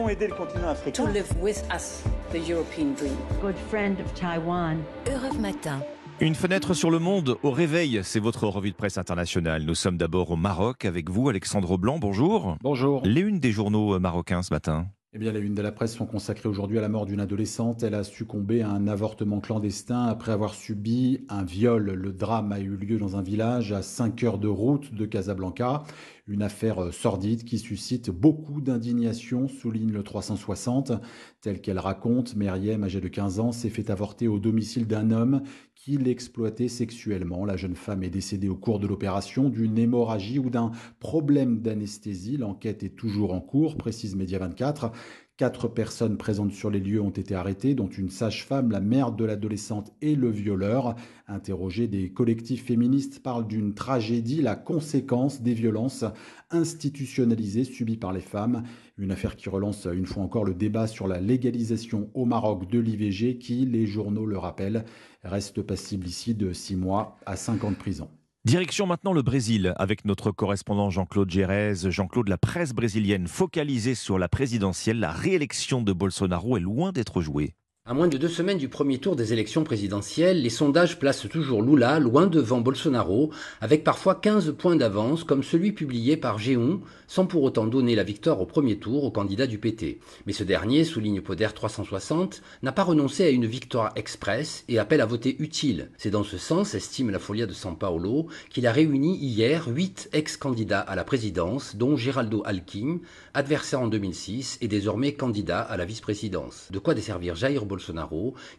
[0.00, 1.04] devons aider le continent africain.
[1.04, 2.02] To live with us,
[2.32, 3.16] the European dream.
[3.40, 4.78] Good friend of Taiwan.
[5.06, 5.80] Europe Matin.
[6.20, 9.62] Une fenêtre sur le monde au réveil, c'est votre revue de presse internationale.
[9.62, 11.98] Nous sommes d'abord au Maroc avec vous, Alexandre Blanc.
[11.98, 12.56] Bonjour.
[12.62, 13.02] Bonjour.
[13.04, 14.86] Les unes des journaux marocains ce matin.
[15.12, 17.82] Eh bien, les unes de la presse sont consacrées aujourd'hui à la mort d'une adolescente.
[17.82, 21.82] Elle a succombé à un avortement clandestin après avoir subi un viol.
[21.82, 25.82] Le drame a eu lieu dans un village à 5 heures de route de Casablanca.
[26.30, 30.92] Une affaire sordide qui suscite beaucoup d'indignation, souligne le 360.
[31.40, 35.42] Telle qu'elle raconte, Meriem, âgée de 15 ans, s'est fait avorter au domicile d'un homme
[35.74, 37.44] qui l'exploitait sexuellement.
[37.44, 42.36] La jeune femme est décédée au cours de l'opération d'une hémorragie ou d'un problème d'anesthésie.
[42.36, 44.92] L'enquête est toujours en cours, précise Média 24.
[45.40, 49.24] Quatre personnes présentes sur les lieux ont été arrêtées, dont une sage-femme, la mère de
[49.24, 50.96] l'adolescente et le violeur.
[51.28, 56.04] Interrogés, des collectifs féministes parlent d'une tragédie, la conséquence des violences
[56.50, 58.64] institutionnalisées subies par les femmes.
[58.98, 62.78] Une affaire qui relance une fois encore le débat sur la légalisation au Maroc de
[62.78, 64.84] l'IVG qui, les journaux le rappellent,
[65.24, 68.10] reste passible ici de 6 mois à 5 ans de prison.
[68.46, 71.74] Direction maintenant le Brésil avec notre correspondant Jean-Claude Gérez.
[71.90, 77.20] Jean-Claude, la presse brésilienne focalisée sur la présidentielle, la réélection de Bolsonaro est loin d'être
[77.20, 77.54] jouée.
[77.90, 81.60] À moins de deux semaines du premier tour des élections présidentielles, les sondages placent toujours
[81.60, 87.26] Lula loin devant Bolsonaro, avec parfois 15 points d'avance, comme celui publié par Géon, sans
[87.26, 89.98] pour autant donner la victoire au premier tour au candidat du PT.
[90.24, 95.00] Mais ce dernier, souligne Poder 360, n'a pas renoncé à une victoire express et appelle
[95.00, 95.90] à voter utile.
[95.98, 100.08] C'est dans ce sens, estime la Folia de São Paulo, qu'il a réuni hier huit
[100.12, 103.00] ex-candidats à la présidence, dont Geraldo Alckmin,
[103.34, 106.68] adversaire en 2006 et désormais candidat à la vice-présidence.
[106.70, 107.79] De quoi desservir Jair Bolsonaro,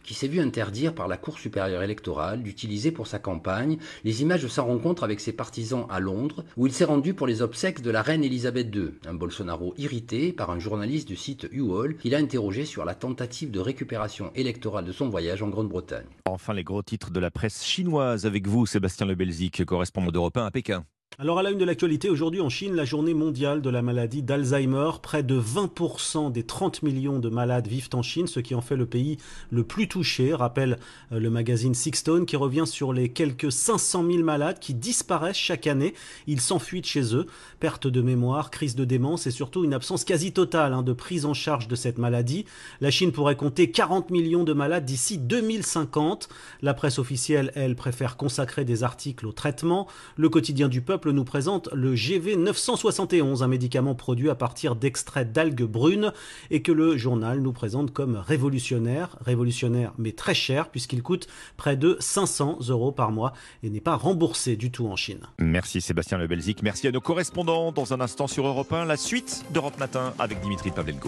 [0.02, 4.42] qui s'est vu interdire par la Cour supérieure électorale d'utiliser pour sa campagne les images
[4.42, 7.82] de sa rencontre avec ses partisans à Londres, où il s'est rendu pour les obsèques
[7.82, 8.90] de la reine Elisabeth II.
[9.06, 13.50] Un Bolsonaro irrité par un journaliste du site UOL qu'il a interrogé sur la tentative
[13.50, 16.06] de récupération électorale de son voyage en Grande-Bretagne.
[16.26, 20.46] Enfin, les gros titres de la presse chinoise avec vous, Sébastien Lebelzik, correspondant d'Europe 1
[20.46, 20.84] à Pékin.
[21.22, 24.24] Alors à la une de l'actualité, aujourd'hui en Chine, la journée mondiale de la maladie
[24.24, 24.90] d'Alzheimer.
[25.00, 28.74] Près de 20% des 30 millions de malades vivent en Chine, ce qui en fait
[28.74, 29.18] le pays
[29.52, 30.80] le plus touché, rappelle
[31.12, 35.68] euh, le magazine Sixstone, qui revient sur les quelques 500 000 malades qui disparaissent chaque
[35.68, 35.94] année.
[36.26, 37.26] Ils s'enfuient de chez eux.
[37.60, 41.24] Perte de mémoire, crise de démence et surtout une absence quasi totale hein, de prise
[41.24, 42.46] en charge de cette maladie.
[42.80, 46.28] La Chine pourrait compter 40 millions de malades d'ici 2050.
[46.62, 49.86] La presse officielle, elle, préfère consacrer des articles au traitement.
[50.16, 55.30] Le quotidien du peuple nous présente le GV 971, un médicament produit à partir d'extraits
[55.32, 56.12] d'algues brunes
[56.50, 61.76] et que le journal nous présente comme révolutionnaire, révolutionnaire mais très cher puisqu'il coûte près
[61.76, 65.20] de 500 euros par mois et n'est pas remboursé du tout en Chine.
[65.38, 67.72] Merci Sébastien Lebelzik, merci à nos correspondants.
[67.72, 71.00] Dans un instant sur Europe 1, la suite d'Europe Matin avec Dimitri Pavlenko.